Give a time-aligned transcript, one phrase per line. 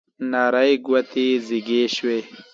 [0.31, 2.19] نرۍ ګوتې زیږې شوې